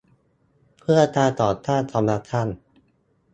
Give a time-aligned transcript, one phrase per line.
[0.79, 2.47] เพื่อการต่อต้านคอร์รัปชั่น